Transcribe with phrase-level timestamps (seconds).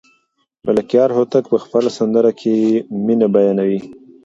[0.65, 2.55] ملکیار هوتک په خپله سندره کې
[3.05, 3.79] مینه بیانوي.